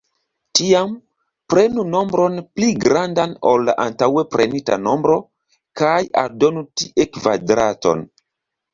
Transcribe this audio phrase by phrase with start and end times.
[0.59, 0.95] Tiam,
[1.53, 5.21] prenu nombron pli grandan ol la antaŭe prenita nombro,
[5.85, 8.07] kaj aldonu tie kvadraton.